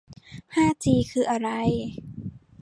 [0.55, 1.49] ห้าจีคืออะไร